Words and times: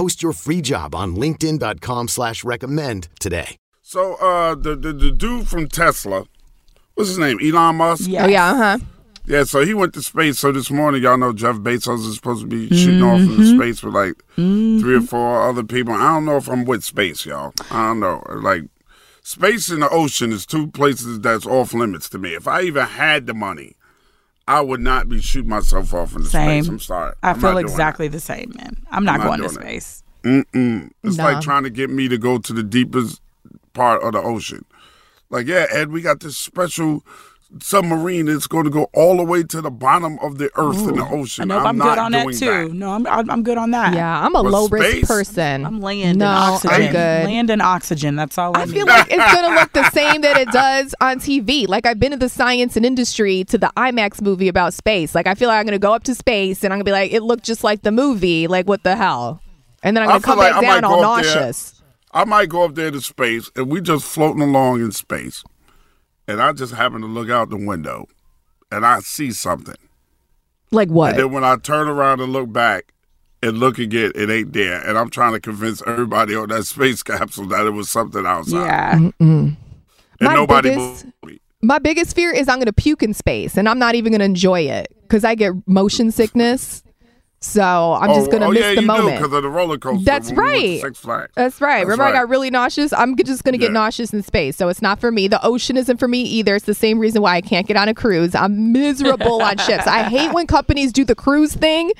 Post 0.00 0.22
your 0.22 0.32
free 0.32 0.62
job 0.62 0.94
on 0.94 1.14
LinkedIn.com 1.14 2.08
slash 2.08 2.42
recommend 2.42 3.08
today. 3.18 3.58
So 3.82 4.14
uh 4.14 4.54
the, 4.54 4.74
the 4.74 4.94
the 4.94 5.10
dude 5.10 5.46
from 5.46 5.68
Tesla, 5.68 6.24
what's 6.94 7.10
his 7.10 7.18
name? 7.18 7.38
Elon 7.38 7.76
Musk? 7.76 8.08
Oh 8.08 8.26
yeah, 8.26 8.50
uh 8.50 8.54
huh. 8.54 8.78
Yeah, 9.26 9.44
so 9.44 9.62
he 9.62 9.74
went 9.74 9.92
to 9.92 10.02
space. 10.02 10.38
So 10.38 10.52
this 10.52 10.70
morning, 10.70 11.02
y'all 11.02 11.18
know 11.18 11.34
Jeff 11.34 11.56
Bezos 11.56 12.08
is 12.08 12.14
supposed 12.14 12.40
to 12.40 12.46
be 12.46 12.74
shooting 12.74 13.02
off 13.02 13.20
into 13.20 13.44
space 13.54 13.82
with 13.82 13.92
like 13.92 14.14
three 14.36 14.96
or 14.96 15.02
four 15.02 15.46
other 15.46 15.64
people. 15.64 15.92
I 15.92 16.14
don't 16.14 16.24
know 16.24 16.38
if 16.38 16.48
I'm 16.48 16.64
with 16.64 16.82
space, 16.82 17.26
y'all. 17.26 17.52
I 17.70 17.88
don't 17.88 18.00
know. 18.00 18.22
Like 18.30 18.62
space 19.22 19.68
and 19.68 19.82
the 19.82 19.90
ocean 19.90 20.32
is 20.32 20.46
two 20.46 20.68
places 20.68 21.20
that's 21.20 21.44
off 21.44 21.74
limits 21.74 22.08
to 22.08 22.18
me. 22.18 22.32
If 22.32 22.48
I 22.48 22.62
even 22.62 22.86
had 22.86 23.26
the 23.26 23.34
money, 23.34 23.76
I 24.50 24.60
would 24.60 24.80
not 24.80 25.08
be 25.08 25.20
shooting 25.20 25.48
myself 25.48 25.94
off 25.94 26.16
in 26.16 26.24
Same. 26.24 26.64
space. 26.64 26.68
I'm 26.68 26.80
sorry. 26.80 27.14
I 27.22 27.30
I'm 27.30 27.40
feel 27.40 27.56
exactly 27.58 28.08
the 28.08 28.18
same, 28.18 28.52
man. 28.56 28.76
I'm 28.90 29.04
not 29.04 29.20
I'm 29.20 29.20
not 29.20 29.26
going 29.26 29.38
to 29.40 29.46
it. 29.46 29.50
space. 29.62 30.02
Mm-mm. 30.24 30.90
It's 31.04 31.16
No. 31.18 31.24
like 31.24 31.40
trying 31.40 31.62
to 31.62 31.70
get 31.70 31.88
me 31.88 32.08
to 32.08 32.18
go 32.18 32.36
to 32.38 32.52
the 32.52 32.64
deepest 32.64 33.20
part 33.74 34.02
of 34.02 34.12
the 34.14 34.18
ocean. 34.20 34.64
Like, 35.30 35.46
yeah, 35.46 35.66
Ed, 35.70 35.90
we 35.92 36.02
got 36.02 36.18
this 36.18 36.36
special 36.36 37.04
submarine 37.60 38.26
that's 38.26 38.46
going 38.46 38.64
to 38.64 38.70
go 38.70 38.84
all 38.94 39.16
the 39.16 39.24
way 39.24 39.42
to 39.42 39.60
the 39.60 39.70
bottom 39.70 40.18
of 40.20 40.38
the 40.38 40.50
earth 40.56 40.88
in 40.88 40.96
the 40.96 41.08
ocean. 41.08 41.50
I 41.50 41.54
know 41.54 41.58
I'm, 41.60 41.66
I'm, 41.66 41.78
not 41.78 41.88
good 41.88 41.98
on 41.98 42.12
that 42.12 42.22
doing 42.22 42.38
too. 42.38 42.74
No, 42.74 42.92
I'm, 42.92 43.06
I'm 43.06 43.30
I'm 43.30 43.42
good 43.42 43.58
on 43.58 43.72
that. 43.72 43.94
Yeah, 43.94 44.24
I'm 44.24 44.34
a 44.34 44.42
But 44.42 44.52
low 44.52 44.68
risk 44.68 45.06
person. 45.06 45.66
I'm 45.66 45.80
land 45.80 46.18
no, 46.18 46.26
and 46.26 46.34
oxygen. 46.34 46.74
I'm 46.74 46.92
good. 46.92 47.24
Land 47.26 47.50
and 47.50 47.62
oxygen. 47.62 48.16
That's 48.16 48.38
all 48.38 48.56
I, 48.56 48.62
I 48.62 48.66
feel 48.66 48.86
like 48.86 49.06
it's 49.10 49.34
gonna 49.34 49.54
look 49.54 49.72
the 49.72 49.90
same 49.90 50.20
that 50.20 50.36
it 50.36 50.48
does 50.50 50.94
on 51.00 51.18
TV. 51.18 51.66
Like 51.66 51.86
I've 51.86 51.98
been 51.98 52.12
to 52.12 52.16
the 52.16 52.28
science 52.28 52.76
and 52.76 52.86
industry 52.86 53.44
to 53.44 53.58
the 53.58 53.72
IMAX 53.76 54.22
movie 54.22 54.48
about 54.48 54.74
space. 54.74 55.14
Like 55.14 55.26
I 55.26 55.34
feel 55.34 55.48
like 55.48 55.58
I'm 55.58 55.66
gonna 55.66 55.78
go 55.78 55.92
up 55.92 56.04
to 56.04 56.14
space 56.14 56.62
and 56.62 56.72
I'm 56.72 56.78
gonna 56.78 56.84
be 56.84 56.92
like, 56.92 57.12
it 57.12 57.22
looked 57.22 57.44
just 57.44 57.64
like 57.64 57.82
the 57.82 57.92
movie. 57.92 58.46
Like 58.46 58.68
what 58.68 58.82
the 58.82 58.96
hell? 58.96 59.42
And 59.82 59.96
then 59.96 60.02
I'm 60.04 60.08
gonna 60.08 60.20
come 60.20 60.38
like 60.38 60.52
back 60.52 60.62
I 60.62 60.80
down 60.80 60.84
all 60.84 61.00
go 61.02 61.12
up 61.12 61.22
there. 61.22 61.34
nauseous. 61.34 61.82
I 62.12 62.24
might 62.24 62.48
go 62.48 62.64
up 62.64 62.74
there 62.74 62.90
to 62.90 63.00
space 63.00 63.50
and 63.54 63.70
we 63.70 63.80
just 63.80 64.04
floating 64.04 64.42
along 64.42 64.80
in 64.80 64.92
space. 64.92 65.44
And 66.30 66.40
I 66.40 66.52
just 66.52 66.72
happen 66.74 67.00
to 67.00 67.06
look 67.06 67.28
out 67.30 67.50
the 67.50 67.56
window 67.56 68.06
and 68.70 68.86
I 68.86 69.00
see 69.00 69.32
something. 69.32 69.74
Like 70.70 70.88
what? 70.88 71.10
And 71.10 71.18
then 71.18 71.32
when 71.32 71.42
I 71.44 71.56
turn 71.56 71.88
around 71.88 72.20
and 72.20 72.32
look 72.32 72.52
back 72.52 72.92
and 73.42 73.58
look 73.58 73.78
again, 73.78 74.12
it 74.14 74.30
ain't 74.30 74.52
there. 74.52 74.80
And 74.86 74.96
I'm 74.96 75.10
trying 75.10 75.32
to 75.32 75.40
convince 75.40 75.82
everybody 75.86 76.34
on 76.36 76.48
that 76.50 76.64
space 76.66 77.02
capsule 77.02 77.46
that 77.46 77.66
it 77.66 77.70
was 77.70 77.90
something 77.90 78.24
outside. 78.24 78.64
yeah. 78.66 78.94
Mm-mm. 78.94 79.16
And 79.20 79.56
My 80.20 80.34
nobody 80.34 80.70
biggest- 80.70 81.06
me. 81.24 81.40
My 81.62 81.78
biggest 81.78 82.14
fear 82.14 82.30
is 82.32 82.48
I'm 82.48 82.58
gonna 82.58 82.72
puke 82.72 83.02
in 83.02 83.12
space 83.12 83.58
and 83.58 83.68
I'm 83.68 83.78
not 83.78 83.94
even 83.94 84.12
gonna 84.12 84.24
enjoy 84.24 84.60
it 84.60 84.88
because 85.02 85.24
I 85.24 85.34
get 85.34 85.52
motion 85.66 86.10
sickness. 86.10 86.82
So 87.42 87.94
I'm 87.94 88.10
just 88.14 88.28
Oh, 88.28 88.32
gonna 88.32 88.46
oh, 88.46 88.50
miss 88.50 88.60
yeah, 88.62 88.74
the 88.74 88.80
you 88.82 88.86
moment. 88.86 89.16
because 89.18 89.32
of 89.32 89.42
the 89.42 89.48
roller 89.48 89.78
coaster. 89.78 90.04
That's 90.04 90.28
when 90.30 90.36
we 90.36 90.42
right. 90.42 90.80
Six 90.82 90.98
Flags. 91.00 91.32
That's 91.34 91.58
right. 91.60 91.78
That's 91.78 91.84
Remember, 91.88 92.04
I 92.04 92.12
got 92.12 92.28
really 92.28 92.50
nauseous. 92.50 92.92
I'm 92.92 93.16
just 93.16 93.44
going 93.44 93.54
to 93.54 93.58
get 93.58 93.68
Yeah. 93.70 93.72
nauseous 93.80 94.12
in 94.12 94.22
space, 94.22 94.56
so 94.56 94.68
it's 94.68 94.82
not 94.82 95.00
for 95.00 95.10
me. 95.10 95.26
The 95.26 95.42
ocean 95.44 95.78
isn't 95.78 95.96
for 95.96 96.06
me 96.06 96.20
either. 96.22 96.54
It's 96.56 96.66
the 96.66 96.74
same 96.74 96.98
reason 96.98 97.22
why 97.22 97.36
I 97.36 97.40
can't 97.40 97.66
get 97.66 97.78
on 97.78 97.88
a 97.88 97.94
cruise. 97.94 98.34
I'm 98.34 98.72
miserable 98.72 99.40
on 99.40 99.56
ships. 99.66 99.86
I 99.86 100.02
hate 100.02 100.34
when 100.34 100.46
companies 100.46 100.92
do 100.92 101.02
the 101.02 101.14
cruise 101.14 101.54
thing. 101.54 101.92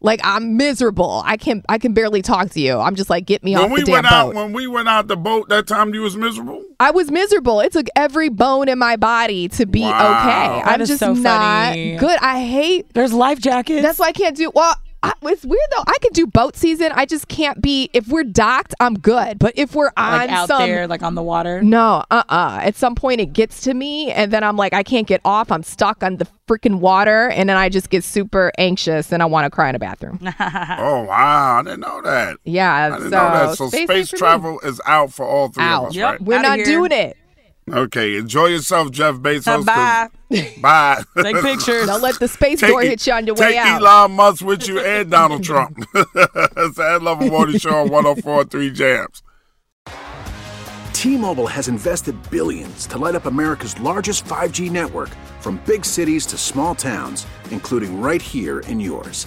Like 0.00 0.20
I'm 0.24 0.56
miserable. 0.56 1.22
I 1.24 1.36
can 1.36 1.62
I 1.68 1.78
can 1.78 1.92
barely 1.92 2.22
talk 2.22 2.50
to 2.50 2.60
you. 2.60 2.78
I'm 2.78 2.94
just 2.96 3.08
like, 3.10 3.24
get 3.26 3.42
me 3.44 3.54
When 3.54 3.64
off 3.64 3.70
we 3.70 3.80
the 3.80 3.86
damn 3.86 3.92
went 3.94 4.06
out, 4.12 4.26
boat. 4.26 4.34
when 4.36 4.52
we 4.52 4.66
went 4.68 4.88
out 4.88 5.06
the 5.08 5.16
boat, 5.16 5.48
that 5.48 5.66
time 5.68 5.92
you 5.94 6.02
was 6.02 6.16
miserable. 6.16 6.64
I 6.80 6.90
was 6.92 7.10
miserable. 7.10 7.60
It 7.60 7.72
took 7.72 7.86
every 7.96 8.28
bone 8.30 8.68
in 8.68 8.78
my 8.78 8.96
body 8.96 9.48
to 9.50 9.66
be 9.66 9.80
Wow. 9.82 9.90
okay. 10.20 10.64
That 10.64 10.80
I'm 10.80 10.86
just 10.86 11.00
so 11.00 11.14
not 11.14 11.68
funny. 11.70 11.96
good. 11.96 12.16
I 12.20 12.44
hate 12.44 12.92
There's 12.94 13.12
life 13.12 13.40
jackets. 13.40 13.82
That's 13.82 13.98
why 13.98 14.06
I 14.06 14.12
can't 14.12 14.36
do. 14.36 14.50
Well, 14.54 14.74
I, 15.02 15.12
it's 15.22 15.44
weird 15.44 15.60
though. 15.76 15.84
I 15.86 15.96
could 16.02 16.12
do 16.12 16.26
boat 16.26 16.56
season. 16.56 16.90
I 16.92 17.06
just 17.06 17.28
can't 17.28 17.60
be. 17.62 17.88
If 17.92 18.08
we're 18.08 18.24
docked, 18.24 18.74
I'm 18.80 18.94
good. 18.98 19.38
But 19.38 19.52
if 19.56 19.74
we're 19.74 19.92
on 19.96 20.12
like 20.12 20.30
out 20.30 20.48
some, 20.48 20.62
there, 20.62 20.86
like 20.88 21.02
on 21.02 21.14
the 21.14 21.22
water. 21.22 21.62
no, 21.62 22.04
uh, 22.10 22.24
uh 22.28 22.58
At 22.62 22.74
some 22.74 22.94
point, 22.94 23.20
it 23.20 23.32
gets 23.32 23.60
to 23.62 23.74
me, 23.74 24.10
and 24.10 24.32
then 24.32 24.42
I'm 24.42 24.56
like, 24.56 24.72
I 24.74 24.82
can't 24.82 25.06
get 25.06 25.20
off. 25.24 25.52
I'm 25.52 25.62
stuck 25.62 26.02
on 26.02 26.16
the 26.16 26.26
freaking 26.48 26.80
water, 26.80 27.28
and 27.28 27.48
then 27.48 27.56
I 27.56 27.68
just 27.68 27.90
get 27.90 28.02
super 28.02 28.50
anxious, 28.58 29.12
and 29.12 29.22
I 29.22 29.26
want 29.26 29.44
to 29.44 29.50
cry 29.50 29.68
in 29.68 29.74
a 29.76 29.78
bathroom. 29.78 30.18
oh 30.40 31.04
wow, 31.04 31.58
I 31.58 31.62
didn't 31.62 31.80
know 31.80 32.02
that. 32.02 32.38
Yeah, 32.44 32.72
I 32.72 32.88
didn't 32.90 33.10
so, 33.12 33.16
know 33.16 33.30
that. 33.30 33.56
So 33.56 33.68
space 33.68 33.84
space, 33.84 33.96
ain't 33.98 34.08
for 34.08 34.16
me. 34.16 34.18
travel 34.18 34.60
is 34.60 34.80
out 34.84 35.12
for 35.12 35.24
all 35.24 35.48
three 35.48 35.62
Out. 35.62 35.82
of 35.84 35.88
us, 35.90 35.94
Yep. 35.94 36.10
right? 36.10 36.20
We're 36.22 36.38
Outta 36.38 36.48
not 36.48 36.56
here. 36.56 36.64
doing 36.66 36.92
it. 36.92 37.16
Okay, 37.74 38.16
enjoy 38.16 38.46
yourself, 38.46 38.90
Jeff 38.90 39.16
Bezos. 39.16 39.44
'cause- 39.44 39.64
Bye. 39.64 40.08
Bye. 40.60 41.02
Take 41.22 41.40
pictures. 41.42 41.86
Don't 41.86 42.02
let 42.02 42.18
the 42.18 42.28
space 42.28 42.60
Take 42.60 42.70
door 42.70 42.82
hit 42.82 43.06
you 43.06 43.12
on 43.14 43.26
your 43.26 43.34
way 43.36 43.56
out. 43.56 43.64
Take 43.64 43.80
Elon 43.82 44.12
Musk 44.12 44.44
with 44.44 44.68
you 44.68 44.78
and 44.80 45.10
Donald 45.10 45.42
Trump. 45.42 45.78
it's 45.94 46.76
the 46.76 46.90
Ed 46.94 47.02
Level 47.02 47.28
Morning 47.28 47.58
Show 47.58 47.70
on 47.76 47.88
104.3 47.88 48.74
Jams. 48.74 49.22
T-Mobile 50.92 51.46
has 51.46 51.68
invested 51.68 52.16
billions 52.30 52.86
to 52.88 52.98
light 52.98 53.14
up 53.14 53.26
America's 53.26 53.78
largest 53.80 54.24
5G 54.24 54.70
network 54.70 55.10
from 55.40 55.60
big 55.64 55.84
cities 55.84 56.26
to 56.26 56.36
small 56.36 56.74
towns, 56.74 57.24
including 57.52 58.00
right 58.00 58.20
here 58.20 58.60
in 58.60 58.80
yours. 58.80 59.26